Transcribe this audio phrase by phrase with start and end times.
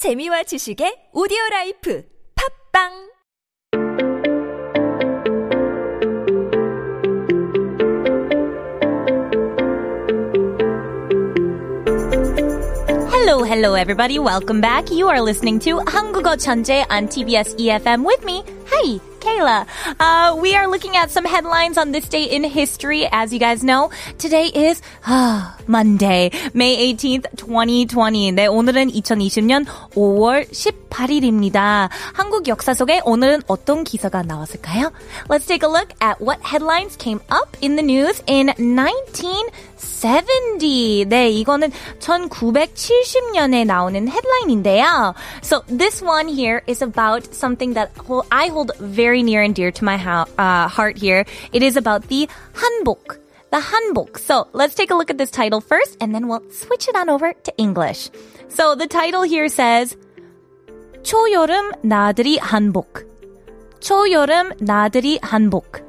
[0.00, 2.03] 재미와 지식의 오디오 라이프
[2.35, 3.11] 팝빵
[13.11, 14.19] Hello, hello, everybody.
[14.19, 14.89] Welcome back.
[14.91, 18.43] You are listening to 한국어 천재 on TBS EFM with me.
[18.71, 19.66] Hi, Kayla.
[19.98, 23.06] Uh, we are looking at some headlines on this day in history.
[23.10, 28.32] As you guys know, today is uh, Monday, May 18th, 2020.
[28.32, 30.46] 네, 오늘은 2020년 5월
[30.90, 31.88] 18일입니다.
[32.14, 34.90] 한국 역사 속에 오늘은 어떤 기사가 나왔을까요?
[35.28, 41.04] Let's take a look at what headlines came up in the news in 1970.
[41.06, 41.70] 네, 이거는
[42.00, 45.14] 1970년에 나오는 헤드라인인데요.
[45.42, 47.92] So this one here is about something that
[48.30, 49.94] I hold very near and dear to my
[50.38, 51.24] uh, heart here.
[51.52, 53.20] It is about the 한복.
[53.50, 54.18] The 한복.
[54.18, 57.08] So let's take a look at this title first and then we'll switch it on
[57.08, 58.10] over to English.
[58.48, 59.96] So the title here says
[61.02, 63.04] 초여름 나들이 한복.
[63.80, 65.82] 초여름 나들이 한복.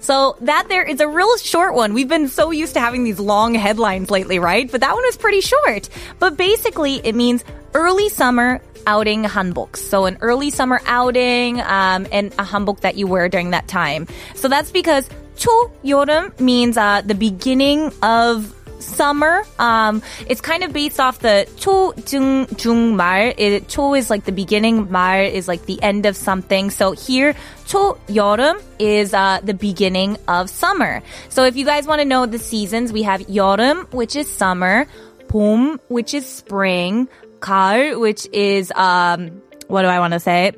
[0.00, 1.94] So that there is a real short one.
[1.94, 4.70] We've been so used to having these long headlines lately, right?
[4.70, 5.88] But that one was pretty short.
[6.18, 9.76] But basically, it means early summer outing hanbok.
[9.76, 14.06] So an early summer outing um, and a hanbok that you wear during that time.
[14.34, 19.42] So that's because 초 여름 means uh, the beginning of summer.
[19.58, 23.34] Um, it's kind of based off the 초, 중, 중, 말.
[23.36, 26.70] It, 초 is like the beginning, 말 is like the end of something.
[26.70, 27.34] So here,
[27.66, 31.02] 초, 여름 is uh, the beginning of summer.
[31.28, 34.86] So if you guys want to know the seasons, we have 여름, which is summer,
[35.28, 37.08] 봄, which is spring,
[37.40, 40.52] 가을, which is, um, what do I want to say?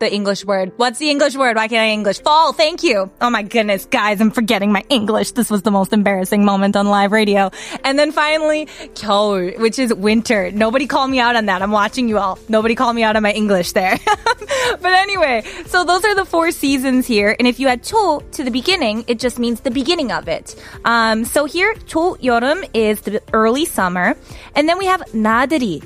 [0.00, 0.72] the English word.
[0.76, 1.56] What's the English word?
[1.56, 2.20] Why can't I English?
[2.20, 2.52] Fall.
[2.52, 3.10] Thank you.
[3.20, 5.32] Oh my goodness, guys, I'm forgetting my English.
[5.32, 7.50] This was the most embarrassing moment on live radio.
[7.84, 10.50] And then finally, 겨울, which is winter.
[10.50, 11.60] Nobody call me out on that.
[11.62, 12.38] I'm watching you all.
[12.48, 13.98] Nobody call me out on my English there.
[14.80, 17.36] but anyway, so those are the four seasons here.
[17.38, 20.56] And if you add 초 to the beginning, it just means the beginning of it.
[20.86, 24.16] Um, so here, 초 여름 is the early summer.
[24.54, 25.82] And then we have 나들이,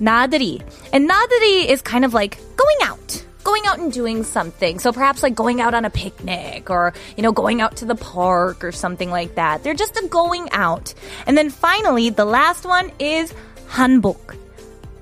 [0.00, 0.62] nadari.
[0.92, 3.24] And nadari is kind of like going out.
[3.42, 4.78] Going out and doing something.
[4.78, 7.94] So perhaps like going out on a picnic or, you know, going out to the
[7.94, 9.62] park or something like that.
[9.62, 10.92] They're just a going out.
[11.26, 13.32] And then finally, the last one is
[13.68, 14.36] hanbok.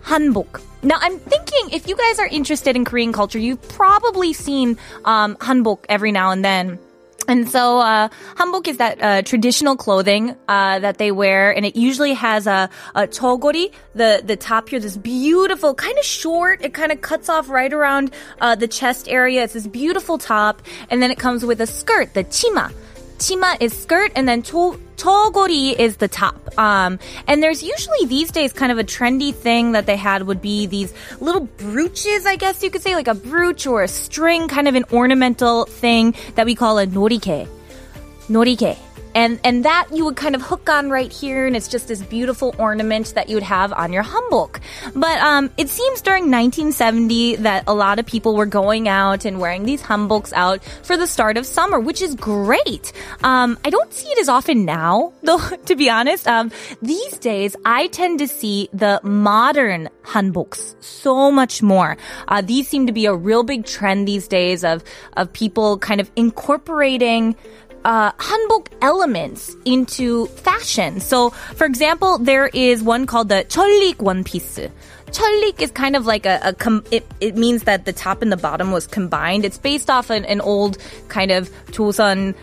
[0.05, 0.63] Hanbok.
[0.83, 5.35] Now, I'm thinking if you guys are interested in Korean culture, you've probably seen um,
[5.37, 6.79] hanbok every now and then
[7.29, 11.77] and so, uh, hanbok is that uh, traditional clothing uh, that they wear, and it
[11.77, 16.65] usually has a, a chogori, the the top here, this beautiful, kind of short.
[16.65, 19.45] It kind of cuts off right around uh, the chest area.
[19.45, 22.73] It's this beautiful top, and then it comes with a skirt, the chima.
[23.19, 26.37] Chima is skirt, and then cho, chogori is the top.
[26.59, 30.41] Um, and there's usually these days kind of a trendy thing that they had would
[30.41, 34.49] be these little brooches, I guess you could say, like a brooch or a string,
[34.49, 37.49] kind of an ornamental thing that we call a norike.
[38.29, 38.77] Norike
[39.15, 42.03] and and that you would kind of hook on right here, and it's just this
[42.03, 44.61] beautiful ornament that you would have on your hanbok.
[44.95, 49.41] But um, it seems during 1970 that a lot of people were going out and
[49.41, 52.93] wearing these hanboks out for the start of summer, which is great.
[53.23, 55.39] Um, I don't see it as often now, though.
[55.39, 56.51] To be honest, um,
[56.83, 61.97] these days I tend to see the modern hanboks so much more.
[62.27, 64.83] Uh, these seem to be a real big trend these days of
[65.17, 67.37] of people kind of incorporating
[67.85, 71.01] uh, hanbok elements into fashion.
[71.01, 74.59] So, for example, there is one called the Cholik one piece.
[75.11, 78.31] Cholik is kind of like a, a com- it, it means that the top and
[78.31, 79.45] the bottom was combined.
[79.45, 80.79] It's based off an, an old
[81.09, 82.35] kind of Joseon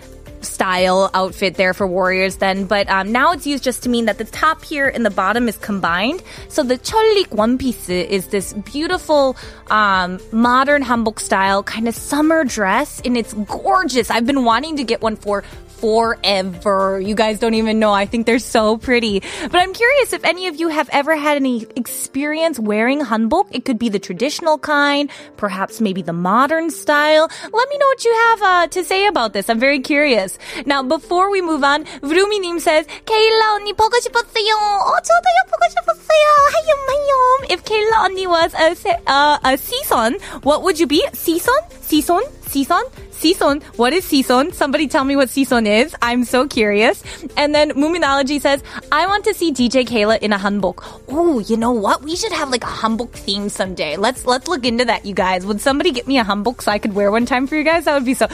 [0.45, 4.17] style outfit there for warriors then, but um, now it's used just to mean that
[4.17, 6.23] the top here and the bottom is combined.
[6.49, 9.35] So the 철릭 one piece is this beautiful
[9.67, 14.09] um, modern hanbok style kind of summer dress, and it's gorgeous.
[14.09, 15.43] I've been wanting to get one for
[15.80, 17.00] forever.
[17.00, 17.92] You guys don't even know.
[17.92, 19.20] I think they're so pretty.
[19.20, 23.48] But I'm curious if any of you have ever had any experience wearing hanbok.
[23.50, 27.30] It could be the traditional kind, perhaps maybe the modern style.
[27.50, 29.48] Let me know what you have uh, to say about this.
[29.48, 30.38] I'm very curious.
[30.66, 34.52] Now, before we move on, Vroomi님 says, 케일라 언니 보고 싶었어요.
[34.54, 36.26] 어, 저도요 보고 싶었어요.
[36.52, 37.50] 하염, 하염.
[37.50, 41.04] If Kayla 언니 was a, uh, a season, what would you be?
[41.14, 41.54] Season?
[41.80, 42.20] Season?
[42.46, 42.82] Season?
[43.15, 44.53] Sison, what is Sison?
[44.53, 45.95] Somebody tell me what Sison is.
[46.01, 47.03] I'm so curious.
[47.37, 50.83] And then Moominology says, I want to see DJ Kayla in a hanbok.
[51.07, 52.03] Oh, you know what?
[52.03, 53.95] We should have like a hanbok theme someday.
[53.97, 55.45] Let's let's look into that, you guys.
[55.45, 57.85] Would somebody get me a hanbok so I could wear one time for you guys?
[57.85, 58.27] That would be so.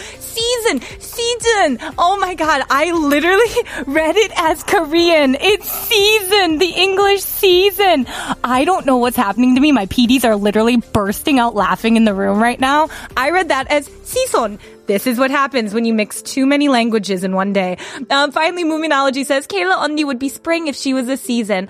[0.62, 1.78] Season, season.
[1.98, 3.50] Oh my god, I literally
[3.92, 5.36] read it as Korean.
[5.40, 8.06] It's season, the English season.
[8.44, 9.72] I don't know what's happening to me.
[9.72, 12.90] My PDs are literally bursting out laughing in the room right now.
[13.18, 14.60] I read that as season.
[14.86, 17.78] This is what happens when you mix too many languages in one day.
[18.12, 21.70] Um, finally, Moominology says Kayla Onni would be spring if she was a season.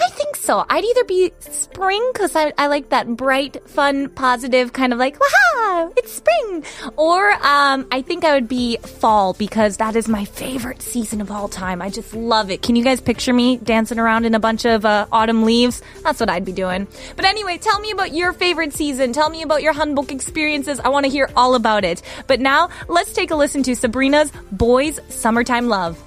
[0.00, 0.64] I think so.
[0.66, 5.18] I'd either be spring because I, I like that bright, fun, positive kind of like,
[5.20, 6.64] waha, it's spring.
[6.96, 11.30] Or um, I think I would be fall because that is my favorite season of
[11.30, 11.82] all time.
[11.82, 12.62] I just love it.
[12.62, 15.82] Can you guys picture me dancing around in a bunch of uh, autumn leaves?
[16.02, 16.88] That's what I'd be doing.
[17.14, 19.12] But anyway, tell me about your favorite season.
[19.12, 20.80] Tell me about your hanbok experiences.
[20.80, 22.00] I want to hear all about it.
[22.26, 26.02] But now let's take a listen to Sabrina's Boys Summertime Love.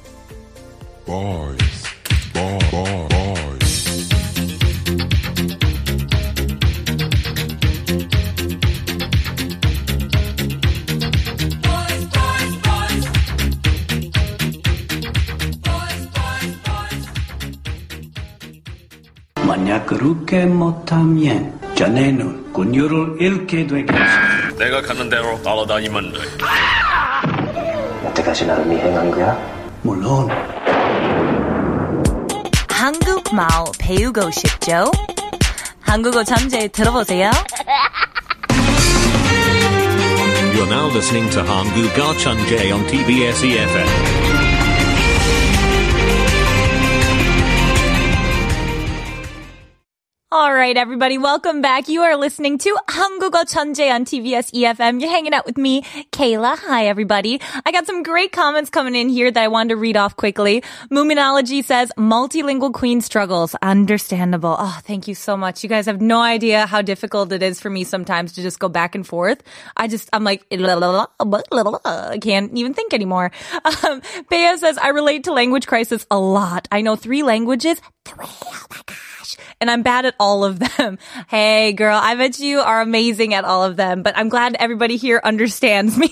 [1.05, 1.85] Boys,
[2.33, 3.00] boys,
[20.01, 24.01] 그렇게 못하면 자네는 군유를 잃게 되겠어.
[24.57, 26.17] 내가 가는 대로 따라다니면 돼.
[28.05, 29.37] 여태까지 나를 미행한 거야?
[29.83, 30.27] 물론
[32.67, 34.89] 한국말 배우고 싶죠?
[35.81, 37.29] 한국어 천재 들어보세요.
[40.55, 41.43] You're now listening to
[42.17, 44.40] Chunjae on TBS EFM.
[50.61, 51.89] right, everybody, welcome back.
[51.89, 55.01] You are listening to 한국어 천재 on TBS EFM.
[55.01, 55.81] You're hanging out with me,
[56.11, 56.55] Kayla.
[56.59, 57.41] Hi, everybody.
[57.65, 60.61] I got some great comments coming in here that I wanted to read off quickly.
[60.91, 63.55] Moominology says, multilingual queen struggles.
[63.63, 64.55] Understandable.
[64.59, 65.63] Oh, thank you so much.
[65.63, 68.69] You guys have no idea how difficult it is for me sometimes to just go
[68.69, 69.41] back and forth.
[69.75, 73.31] I just, I'm like, I can't even think anymore.
[73.83, 76.67] Um, Bea says, I relate to language crisis a lot.
[76.71, 77.81] I know three languages.
[78.05, 78.27] Three.
[78.53, 79.37] Oh my gosh.
[79.59, 80.97] And I'm bad at all of them.
[81.27, 84.97] Hey, girl, I bet you are amazing at all of them, but I'm glad everybody
[84.97, 86.09] here understands me.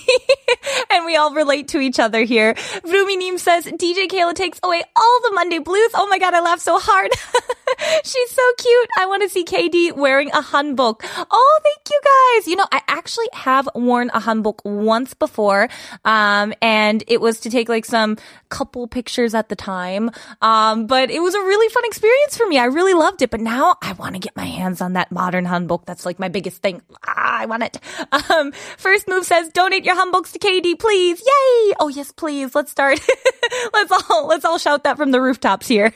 [0.90, 2.54] and we all relate to each other here.
[2.54, 5.92] Ruminim says, DJ Kayla takes away all the Monday blues.
[5.94, 7.12] Oh my God, I laugh so hard.
[8.04, 8.90] She's so cute.
[8.98, 11.02] I want to see KD wearing a hanbok.
[11.32, 12.48] Oh, thank you guys.
[12.48, 15.70] You know, I actually have worn a hanbok once before.
[16.06, 18.18] Um, and it was to take like some
[18.50, 20.12] couple pictures at the time.
[20.42, 22.58] Um, but it was a really fun experience for me.
[22.58, 23.30] I really loved it.
[23.30, 25.86] But now I want to get my hands on that modern hanbok.
[25.86, 26.82] That's like my biggest thing.
[27.08, 27.80] Ah, I want it.
[28.30, 31.20] Um, first move says donate your hanboks to KD, please.
[31.20, 31.74] Yay!
[31.80, 32.54] Oh yes, please.
[32.54, 33.00] Let's start.
[33.74, 35.94] let's all let's all shout that from the rooftops here.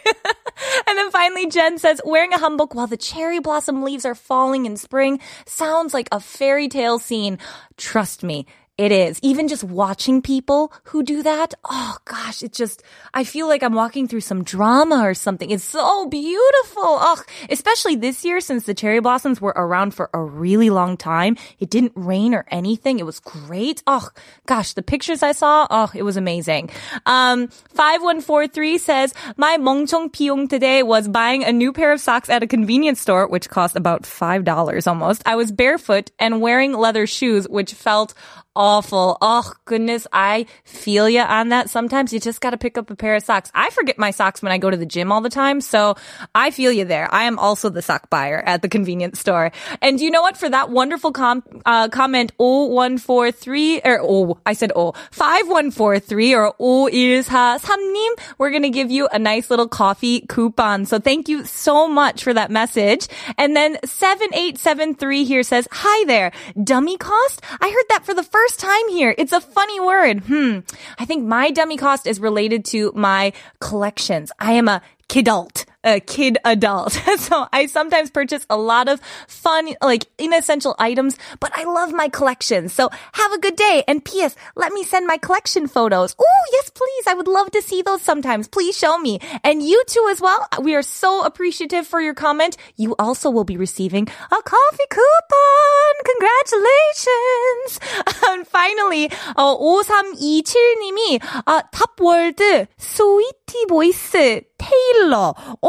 [0.88, 4.66] And then finally, Jen says wearing a hanbok while the cherry blossom leaves are falling
[4.66, 7.38] in spring sounds like a fairy tale scene.
[7.78, 8.46] Trust me.
[8.76, 9.20] It is.
[9.22, 12.82] Even just watching people who do that, oh gosh, it just,
[13.14, 15.52] I feel like I'm walking through some drama or something.
[15.52, 16.82] It's so beautiful.
[16.84, 17.22] Oh,
[17.52, 21.38] especially this year since the cherry blossoms were around for a really long time.
[21.60, 22.98] It didn't rain or anything.
[22.98, 23.84] It was great.
[23.86, 24.10] Oh
[24.48, 26.72] gosh, the pictures I saw, oh, it was amazing.
[27.06, 32.42] Um, 5143 says, my mongchong piyong today was buying a new pair of socks at
[32.42, 35.22] a convenience store, which cost about $5 almost.
[35.28, 38.16] I was barefoot and wearing leather shoes, which felt
[38.56, 39.18] awful.
[39.22, 41.70] Oh goodness, I feel you on that.
[41.70, 43.52] Sometimes you just got to pick up a pair of socks.
[43.54, 45.96] I forget my socks when I go to the gym all the time, so
[46.36, 47.12] I feel you there.
[47.14, 49.52] I am also the sock buyer at the convenience store.
[49.82, 50.38] And you know what?
[50.38, 58.10] For that wonderful com- uh, comment, 0143 or oh, I said oh, 5143 or 5143님,
[58.38, 60.86] we're going to give you a nice little coffee coupon.
[60.86, 63.08] So thank you so much for that message.
[63.38, 66.32] And then 7873 here says, "Hi there.
[66.62, 67.42] Dummy cost?
[67.60, 69.16] I heard that for the first first time here.
[69.18, 70.20] It's a funny word.
[70.24, 70.60] Hmm.
[71.00, 73.32] I think my dummy cost is related to my
[73.62, 74.34] collections.
[74.38, 76.93] I am a kidult a kid adult.
[77.19, 82.09] so I sometimes purchase a lot of fun, like inessential items, but I love my
[82.09, 82.69] collection.
[82.69, 83.85] So have a good day.
[83.87, 84.37] And P.S.
[84.57, 86.15] Let me send my collection photos.
[86.19, 87.07] Oh, yes, please.
[87.07, 88.49] I would love to see those sometimes.
[88.49, 89.21] Please show me.
[89.45, 90.47] And you too as well.
[90.61, 92.57] We are so appreciative for your comment.
[92.77, 95.93] You also will be receiving a coffee coupon.
[96.05, 97.81] Congratulations.
[98.29, 105.35] And finally, 어, 5327님이 아, 탑월드 스위티 보이스 테일러.
[105.63, 105.69] 오,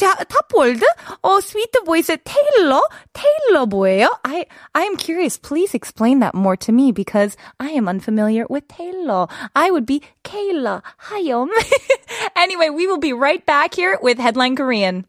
[0.00, 0.82] 자, 탑월드?
[1.20, 2.82] 어, 스위트 보이스 테일러?
[3.12, 4.08] 테일러 뭐예요?
[4.24, 5.36] I, I am curious.
[5.36, 9.26] Please explain that more to me because I am unfamiliar with Taylor.
[9.54, 10.82] I would be Kayla.
[11.10, 11.44] Hiya.
[12.34, 15.04] anyway, we will be right back here with Headline Korean.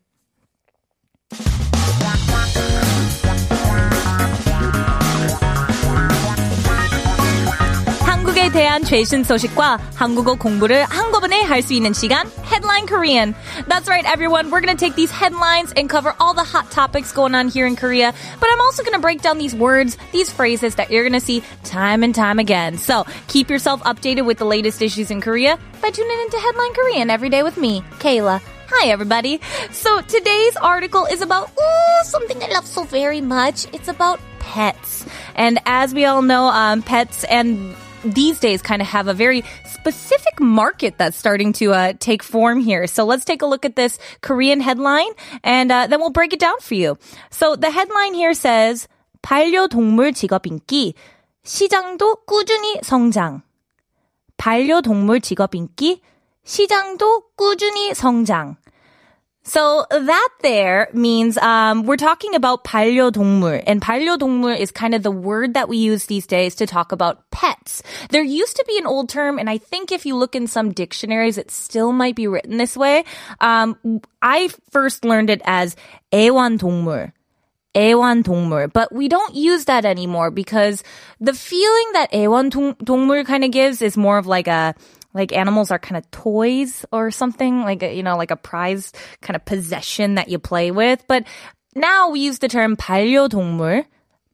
[8.56, 13.36] 대한 최신 소식과 한국어 공부를 한꺼번에 할 수 있는 시간 Headline Korean.
[13.68, 14.50] That's right, everyone.
[14.50, 17.66] We're going to take these headlines and cover all the hot topics going on here
[17.68, 18.14] in Korea.
[18.40, 21.26] But I'm also going to break down these words, these phrases that you're going to
[21.26, 22.78] see time and time again.
[22.78, 27.10] So keep yourself updated with the latest issues in Korea by tuning into Headline Korean
[27.10, 28.42] every day with me, Kayla.
[28.70, 29.40] Hi, everybody.
[29.72, 33.68] So today's article is about ooh, something I love so very much.
[33.74, 35.06] It's about pets.
[35.36, 37.76] And as we all know, um, pets and
[38.06, 42.60] these days kind of have a very specific market that's starting to uh, take form
[42.60, 42.88] here.
[42.88, 45.12] So let's take a look at this Korean headline
[45.44, 46.98] and uh, then we'll break it down for you.
[47.30, 48.88] So the headline here says
[49.22, 50.96] 반려동물 직업 인기
[51.44, 53.44] 시장도 꾸준히 성장.
[54.38, 56.02] 반려동물 직업 인기
[56.44, 58.58] 시장도 꾸준히 성장.
[59.46, 65.10] So that there means um, we're talking about 반려동물, and 반려동물 is kind of the
[65.10, 67.82] word that we use these days to talk about pets.
[68.12, 70.72] There used to be an old term, and I think if you look in some
[70.72, 73.04] dictionaries, it still might be written this way.
[73.40, 75.76] Um, I first learned it as
[76.12, 77.12] 애완동물.
[77.74, 78.72] 애완동물.
[78.72, 80.84] But we don't use that anymore because
[81.20, 84.76] the feeling that 애완동물 kind of gives is more of like a
[85.16, 88.98] like animals are kind of toys or something like a, you know like a prized
[89.22, 91.24] kind of possession that you play with but
[91.76, 93.86] now we use the term 반려동물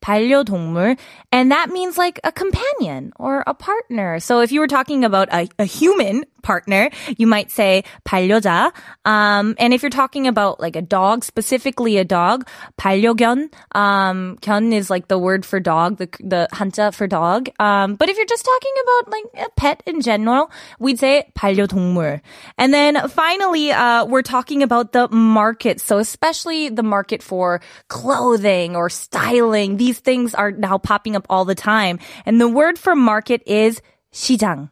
[0.08, 0.98] 반려동물
[1.34, 5.28] and that means like a companion or a partner so if you were talking about
[5.34, 8.72] a, a human partner you might say 반려자
[9.04, 12.48] um, and if you're talking about like a dog specifically a dog
[12.80, 17.96] 반려견 um, 견 is like the word for dog the the 한자 for dog um,
[17.96, 22.22] but if you're just talking about like a pet in general we'd say 반려동물
[22.58, 28.74] and then finally uh, we're talking about the market so especially the market for clothing
[28.74, 32.96] or styling these things are now popping up all the time and the word for
[32.96, 33.82] market is
[34.14, 34.70] 시장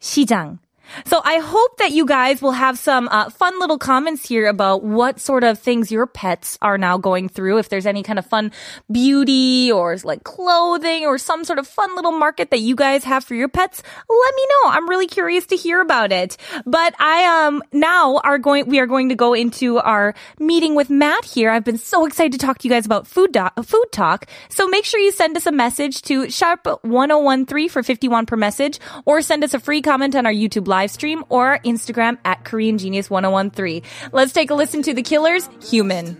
[0.00, 0.58] 시장.
[1.05, 4.83] So I hope that you guys will have some uh, fun little comments here about
[4.83, 7.59] what sort of things your pets are now going through.
[7.59, 8.51] If there's any kind of fun
[8.91, 13.23] beauty or like clothing or some sort of fun little market that you guys have
[13.23, 14.71] for your pets, let me know.
[14.71, 16.37] I'm really curious to hear about it.
[16.65, 20.89] But I um now are going we are going to go into our meeting with
[20.89, 21.49] Matt here.
[21.49, 24.27] I've been so excited to talk to you guys about food do- food talk.
[24.49, 28.79] So make sure you send us a message to sharp 1013 for 51 per message
[29.05, 32.77] or send us a free comment on our YouTube live stream or Instagram at Korean
[32.77, 33.83] Genius 1013.
[34.11, 36.15] Let's take a listen to the Killers, Human.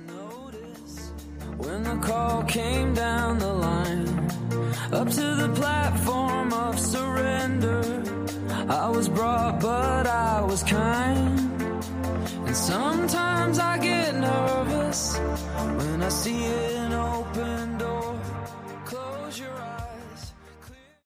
[1.58, 4.08] When the call came down the line,
[4.92, 8.04] up to the platform of surrender,
[8.68, 11.40] I was brought, but I was kind.
[12.48, 16.81] And sometimes I get nervous when I see open